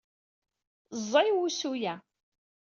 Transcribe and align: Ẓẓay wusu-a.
Ẓẓay 1.01 1.29
wusu-a. 1.35 1.93